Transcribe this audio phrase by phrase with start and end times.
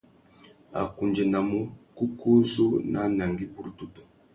[0.79, 1.59] A kundzénamú:
[1.97, 4.01] kúkú u zú nà anangüî burútutu.